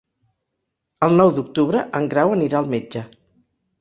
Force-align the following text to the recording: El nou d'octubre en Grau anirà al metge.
El 1.07 1.13
nou 1.21 1.33
d'octubre 1.37 1.83
en 1.99 2.09
Grau 2.15 2.35
anirà 2.39 2.61
al 2.63 2.73
metge. 2.77 3.05